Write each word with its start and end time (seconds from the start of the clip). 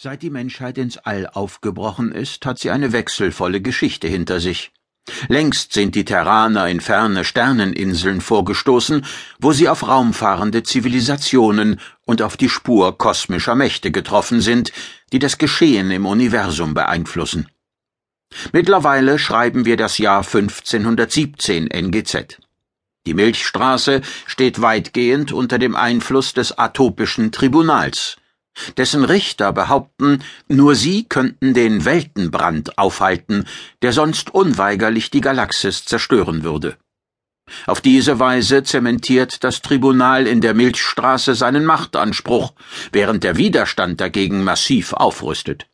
Seit 0.00 0.22
die 0.22 0.30
Menschheit 0.30 0.78
ins 0.78 0.96
All 0.96 1.26
aufgebrochen 1.26 2.12
ist, 2.12 2.46
hat 2.46 2.60
sie 2.60 2.70
eine 2.70 2.92
wechselvolle 2.92 3.60
Geschichte 3.60 4.06
hinter 4.06 4.38
sich. 4.38 4.70
Längst 5.26 5.72
sind 5.72 5.96
die 5.96 6.04
Terraner 6.04 6.68
in 6.68 6.80
ferne 6.80 7.24
Sterneninseln 7.24 8.20
vorgestoßen, 8.20 9.04
wo 9.40 9.50
sie 9.50 9.68
auf 9.68 9.88
raumfahrende 9.88 10.62
Zivilisationen 10.62 11.80
und 12.04 12.22
auf 12.22 12.36
die 12.36 12.48
Spur 12.48 12.96
kosmischer 12.96 13.56
Mächte 13.56 13.90
getroffen 13.90 14.40
sind, 14.40 14.70
die 15.12 15.18
das 15.18 15.36
Geschehen 15.36 15.90
im 15.90 16.06
Universum 16.06 16.74
beeinflussen. 16.74 17.48
Mittlerweile 18.52 19.18
schreiben 19.18 19.64
wir 19.64 19.76
das 19.76 19.98
Jahr 19.98 20.18
1517 20.18 21.72
NGZ. 21.72 22.38
Die 23.04 23.14
Milchstraße 23.14 24.02
steht 24.26 24.62
weitgehend 24.62 25.32
unter 25.32 25.58
dem 25.58 25.74
Einfluss 25.74 26.34
des 26.34 26.56
atopischen 26.56 27.32
Tribunals 27.32 28.16
dessen 28.76 29.04
Richter 29.04 29.52
behaupten, 29.52 30.22
nur 30.48 30.74
sie 30.74 31.04
könnten 31.04 31.54
den 31.54 31.84
Weltenbrand 31.84 32.78
aufhalten, 32.78 33.46
der 33.82 33.92
sonst 33.92 34.34
unweigerlich 34.34 35.10
die 35.10 35.20
Galaxis 35.20 35.84
zerstören 35.84 36.42
würde. 36.42 36.76
Auf 37.66 37.80
diese 37.80 38.18
Weise 38.18 38.62
zementiert 38.62 39.42
das 39.42 39.62
Tribunal 39.62 40.26
in 40.26 40.40
der 40.40 40.54
Milchstraße 40.54 41.34
seinen 41.34 41.64
Machtanspruch, 41.64 42.52
während 42.92 43.24
der 43.24 43.36
Widerstand 43.36 44.00
dagegen 44.00 44.44
massiv 44.44 44.92
aufrüstet. 44.92 45.66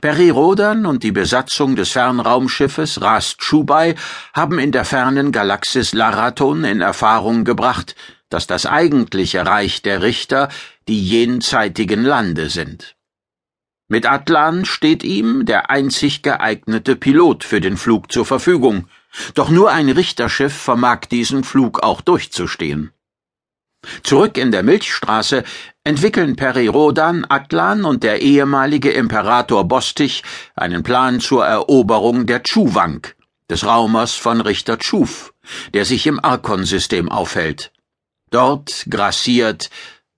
Perirodan 0.00 0.84
und 0.84 1.02
die 1.02 1.12
Besatzung 1.12 1.74
des 1.74 1.90
Fernraumschiffes 1.92 3.00
Rast 3.00 3.42
Schubai 3.42 3.94
haben 4.34 4.58
in 4.58 4.72
der 4.72 4.84
fernen 4.84 5.32
Galaxis 5.32 5.94
Laraton 5.94 6.64
in 6.64 6.80
Erfahrung 6.80 7.44
gebracht, 7.44 7.94
dass 8.30 8.46
das 8.46 8.64
eigentliche 8.64 9.44
Reich 9.44 9.82
der 9.82 10.02
Richter 10.02 10.48
die 10.88 11.02
jenseitigen 11.02 12.02
Lande 12.02 12.48
sind. 12.48 12.96
Mit 13.88 14.06
Atlan 14.06 14.64
steht 14.64 15.02
ihm 15.02 15.44
der 15.44 15.68
einzig 15.68 16.22
geeignete 16.22 16.94
Pilot 16.94 17.42
für 17.42 17.60
den 17.60 17.76
Flug 17.76 18.12
zur 18.12 18.24
Verfügung, 18.24 18.86
doch 19.34 19.50
nur 19.50 19.72
ein 19.72 19.90
Richterschiff 19.90 20.54
vermag 20.54 21.06
diesen 21.10 21.42
Flug 21.42 21.82
auch 21.82 22.00
durchzustehen. 22.00 22.92
Zurück 24.02 24.36
in 24.36 24.52
der 24.52 24.62
Milchstraße 24.62 25.42
entwickeln 25.84 26.36
Perirodan, 26.36 27.26
Atlan 27.28 27.84
und 27.84 28.02
der 28.04 28.20
ehemalige 28.20 28.90
Imperator 28.92 29.64
Bostich 29.64 30.22
einen 30.54 30.82
Plan 30.82 31.18
zur 31.18 31.46
Eroberung 31.46 32.26
der 32.26 32.42
Chuwank, 32.42 33.16
des 33.48 33.64
Raumers 33.66 34.14
von 34.14 34.40
Richter 34.40 34.78
Chuf, 34.78 35.32
der 35.74 35.84
sich 35.84 36.06
im 36.06 36.22
Arkon-System 36.22 37.08
aufhält. 37.08 37.72
Dort 38.30 38.86
grassiert 38.88 39.70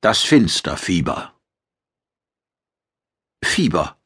das 0.02 0.20
Finsterfieber. 0.20 1.32
Fieber. 3.42 3.96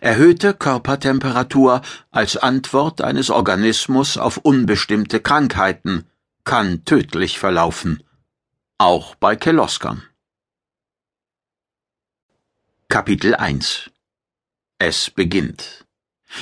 Erhöhte 0.00 0.54
Körpertemperatur 0.54 1.82
als 2.10 2.38
Antwort 2.38 3.02
eines 3.02 3.28
Organismus 3.28 4.16
auf 4.16 4.38
unbestimmte 4.38 5.20
Krankheiten 5.20 6.06
kann 6.44 6.86
tödlich 6.86 7.38
verlaufen. 7.38 8.02
Auch 8.78 9.14
bei 9.16 9.36
Keloskern. 9.36 10.02
Kapitel 12.88 13.34
1 13.34 13.90
Es 14.78 15.10
beginnt. 15.10 15.84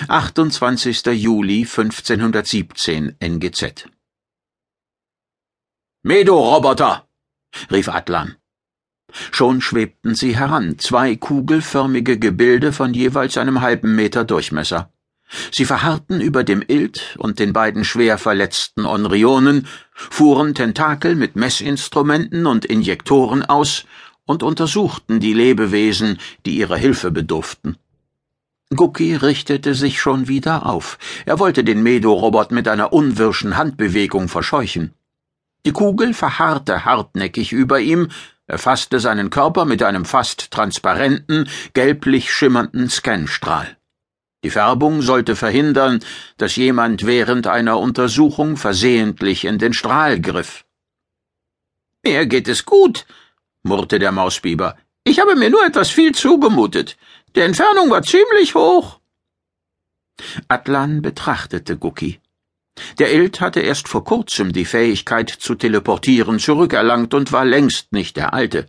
28. 0.07 1.07
Juli 1.07 1.63
1517 1.63 3.17
NGZ 3.19 3.89
Medo-Roboter! 6.03 7.07
rief 7.71 7.91
Atlan. 7.91 8.37
Schon 9.33 9.61
schwebten 9.61 10.15
sie 10.15 10.35
heran, 10.35 10.79
zwei 10.79 11.15
kugelförmige 11.15 12.19
Gebilde 12.19 12.73
von 12.73 12.95
jeweils 12.95 13.37
einem 13.37 13.61
halben 13.61 13.97
Meter 13.97 14.25
Durchmesser. 14.25 14.91
Sie 15.53 15.67
verharrten 15.67 16.23
über 16.23 16.43
dem 16.43 16.63
Ild 16.67 17.17
und 17.19 17.39
den 17.39 17.53
beiden 17.53 17.85
schwer 17.85 18.17
verletzten 18.17 18.87
Onrionen, 18.87 19.67
fuhren 19.93 20.55
Tentakel 20.55 21.17
mit 21.17 21.37
Messinstrumenten 21.37 22.47
und 22.47 22.65
Injektoren 22.65 23.45
aus 23.45 23.85
und 24.25 24.43
untersuchten 24.43 25.21
die 25.21 25.35
Lebewesen, 25.35 26.19
die 26.47 26.57
ihrer 26.57 26.79
Hilfe 26.79 27.11
bedurften. 27.11 27.77
Gucki 28.75 29.17
richtete 29.17 29.75
sich 29.75 30.01
schon 30.01 30.29
wieder 30.29 30.65
auf. 30.65 30.97
Er 31.27 31.39
wollte 31.39 31.63
den 31.63 31.83
Medo-Robot 31.83 32.53
mit 32.53 32.69
einer 32.69 32.95
unwirschen 32.95 33.59
Handbewegung 33.59 34.29
verscheuchen. 34.29 34.95
Die 35.67 35.73
Kugel 35.73 36.15
verharrte 36.15 36.85
hartnäckig 36.85 37.53
über 37.53 37.81
ihm, 37.81 38.09
erfasste 38.47 38.99
seinen 38.99 39.31
Körper 39.31 39.65
mit 39.65 39.83
einem 39.83 40.05
fast 40.05 40.51
transparenten, 40.51 41.49
gelblich 41.75 42.33
schimmernden 42.33 42.89
Scanstrahl. 42.89 43.77
Die 44.43 44.51
Färbung 44.51 45.03
sollte 45.03 45.37
verhindern, 45.37 46.01
dass 46.39 46.57
jemand 46.57 47.05
während 47.05 47.47
einer 47.47 47.79
Untersuchung 47.79 48.57
versehentlich 48.57 49.45
in 49.45 49.59
den 49.59 49.75
Strahl 49.75 50.21
griff. 50.21 50.65
Mir 52.03 52.25
geht 52.25 52.49
es 52.49 52.65
gut, 52.65 53.07
murrte 53.63 53.99
der 53.99 54.13
Mausbiber. 54.13 54.79
Ich 55.05 55.21
habe 55.21 55.37
mir 55.37 55.51
nur 55.51 55.65
etwas 55.65 55.91
viel 55.91 56.13
zugemutet. 56.13 56.97
Die 57.37 57.41
Entfernung 57.41 57.91
war 57.91 58.03
ziemlich 58.03 58.55
hoch. 58.55 59.01
Atlan 60.49 61.03
betrachtete 61.03 61.77
Gucki. 61.77 62.21
Der 62.99 63.13
Eld 63.13 63.41
hatte 63.41 63.61
erst 63.61 63.89
vor 63.89 64.05
kurzem 64.05 64.53
die 64.53 64.65
Fähigkeit 64.65 65.31
zu 65.31 65.55
teleportieren 65.55 66.39
zurückerlangt 66.39 67.15
und 67.15 67.33
war 67.33 67.45
längst 67.45 67.93
nicht 67.93 68.17
der 68.17 68.33
alte. 68.35 68.67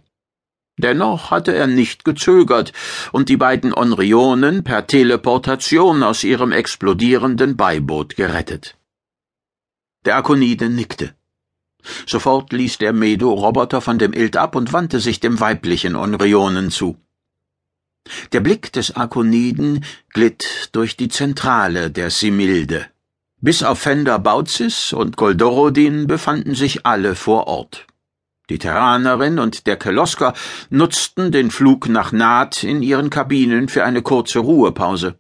Dennoch 0.78 1.32
hatte 1.32 1.54
er 1.54 1.68
nicht 1.68 2.06
gezögert 2.06 2.74
und 3.12 3.30
die 3.30 3.38
beiden 3.38 3.74
Onrionen 3.74 4.64
per 4.64 4.88
Teleportation 4.88 6.02
aus 6.02 6.24
ihrem 6.24 6.52
explodierenden 6.52 7.56
Beiboot 7.56 8.16
gerettet. 8.16 8.78
Der 10.06 10.16
Akonide 10.16 10.70
nickte. 10.70 11.14
Sofort 12.08 12.54
ließ 12.54 12.78
der 12.78 12.94
Medo-Roboter 12.94 13.82
von 13.82 14.00
dem 14.00 14.14
Ild 14.14 14.38
ab 14.38 14.56
und 14.56 14.74
wandte 14.74 15.00
sich 15.00 15.20
dem 15.20 15.40
weiblichen 15.40 15.96
Onrionen 15.96 16.72
zu. 16.72 16.98
Der 18.32 18.40
Blick 18.40 18.72
des 18.74 18.96
Akoniden 18.96 19.86
glitt 20.10 20.70
durch 20.72 20.98
die 20.98 21.10
Zentrale 21.10 21.92
der 21.92 22.10
Similde. 22.10 22.88
Bis 23.44 23.64
auf 23.64 23.80
Fender 23.80 24.20
Bauzis 24.20 24.94
und 24.94 25.18
Goldorodin 25.18 26.06
befanden 26.06 26.54
sich 26.54 26.86
alle 26.86 27.16
vor 27.16 27.48
Ort. 27.48 27.88
Die 28.52 28.60
Terranerin 28.60 29.40
und 29.40 29.66
der 29.66 29.78
Kelosker 29.78 30.36
nutzten 30.70 31.32
den 31.32 31.50
Flug 31.50 31.90
nach 31.90 32.12
Naht 32.12 32.64
in 32.64 32.84
ihren 32.84 33.10
Kabinen 33.10 33.68
für 33.68 33.84
eine 33.84 34.04
kurze 34.04 34.38
Ruhepause. 34.38 35.18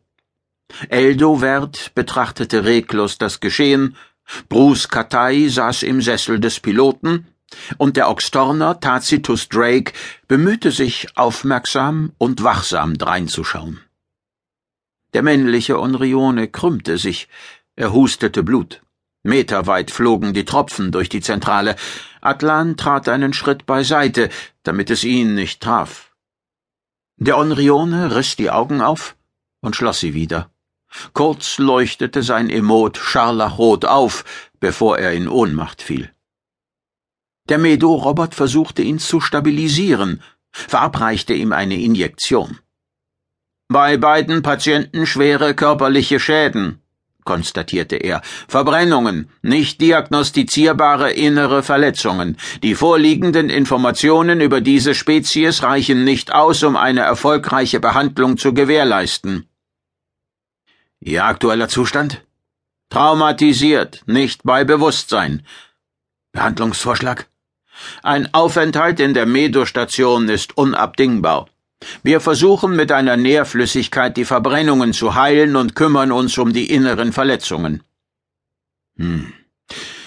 Eldowert 0.89 1.95
betrachtete 1.95 2.63
reglos 2.63 3.17
das 3.17 3.39
Geschehen, 3.39 3.95
Bruce 4.49 4.87
Katai 4.87 5.47
saß 5.47 5.81
im 5.81 5.99
Sessel 5.99 6.39
des 6.39 6.59
Piloten, 6.59 7.25
und 7.79 7.97
der 7.97 8.07
Oxtorner 8.07 8.79
Tacitus 8.79 9.49
Drake 9.49 9.93
bemühte 10.27 10.69
sich, 10.69 11.07
aufmerksam 11.15 12.13
und 12.19 12.43
wachsam 12.43 12.99
dreinzuschauen. 12.99 13.79
Der 15.13 15.23
männliche 15.23 15.79
Onrione 15.79 16.47
krümmte 16.47 16.97
sich, 16.97 17.27
er 17.75 17.93
hustete 17.93 18.43
Blut. 18.43 18.81
Meterweit 19.23 19.91
flogen 19.91 20.33
die 20.33 20.45
Tropfen 20.45 20.91
durch 20.91 21.09
die 21.09 21.21
Zentrale. 21.21 21.75
Atlan 22.21 22.75
trat 22.75 23.07
einen 23.07 23.33
Schritt 23.33 23.65
beiseite, 23.65 24.29
damit 24.63 24.89
es 24.89 25.03
ihn 25.03 25.35
nicht 25.35 25.61
traf. 25.61 26.11
Der 27.17 27.37
Onrione 27.37 28.15
riss 28.15 28.35
die 28.35 28.49
Augen 28.49 28.81
auf 28.81 29.15
und 29.61 29.75
schloss 29.75 29.99
sie 29.99 30.13
wieder. 30.13 30.51
Kurz 31.13 31.59
leuchtete 31.59 32.23
sein 32.23 32.49
Emot 32.49 32.97
scharlachrot 32.97 33.85
auf, 33.85 34.25
bevor 34.59 34.97
er 34.97 35.13
in 35.13 35.27
Ohnmacht 35.27 35.81
fiel. 35.81 36.11
Der 37.47 37.57
Medo-Robot 37.57 38.35
versuchte 38.35 38.81
ihn 38.81 38.99
zu 38.99 39.21
stabilisieren, 39.21 40.21
verabreichte 40.51 41.33
ihm 41.33 41.53
eine 41.53 41.79
Injektion. 41.79 42.59
Bei 43.67 43.97
beiden 43.97 44.41
Patienten 44.41 45.05
schwere 45.05 45.55
körperliche 45.55 46.19
Schäden, 46.19 46.81
konstatierte 47.23 47.95
er. 47.95 48.21
Verbrennungen, 48.47 49.29
nicht 49.41 49.81
diagnostizierbare 49.81 51.11
innere 51.11 51.63
Verletzungen. 51.63 52.37
Die 52.63 52.75
vorliegenden 52.75 53.49
Informationen 53.49 54.41
über 54.41 54.61
diese 54.61 54.95
Spezies 54.95 55.63
reichen 55.63 56.03
nicht 56.03 56.33
aus, 56.33 56.63
um 56.63 56.75
eine 56.75 57.01
erfolgreiche 57.01 57.79
Behandlung 57.79 58.37
zu 58.37 58.53
gewährleisten. 58.53 59.47
Ihr 60.99 61.25
aktueller 61.25 61.67
Zustand? 61.67 62.23
Traumatisiert, 62.89 64.03
nicht 64.05 64.43
bei 64.43 64.63
Bewusstsein. 64.63 65.45
Behandlungsvorschlag? 66.31 67.27
Ein 68.03 68.33
Aufenthalt 68.33 68.99
in 68.99 69.13
der 69.13 69.25
Medostation 69.25 70.29
ist 70.29 70.57
unabdingbar. 70.57 71.47
Wir 72.03 72.19
versuchen 72.19 72.75
mit 72.75 72.91
einer 72.91 73.17
Nährflüssigkeit 73.17 74.17
die 74.17 74.25
Verbrennungen 74.25 74.93
zu 74.93 75.15
heilen 75.15 75.55
und 75.55 75.75
kümmern 75.75 76.11
uns 76.11 76.37
um 76.37 76.53
die 76.53 76.71
inneren 76.71 77.13
Verletzungen. 77.13 77.83
Hm. 78.97 79.33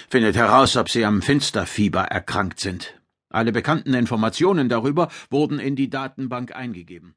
Findet 0.09 0.35
heraus, 0.35 0.77
ob 0.77 0.89
Sie 0.89 1.03
am 1.03 1.21
Finsterfieber 1.21 2.03
erkrankt 2.03 2.59
sind. 2.59 2.99
Alle 3.29 3.51
bekannten 3.51 3.93
Informationen 3.93 4.69
darüber 4.69 5.09
wurden 5.29 5.59
in 5.59 5.75
die 5.75 5.89
Datenbank 5.89 6.55
eingegeben. 6.55 7.15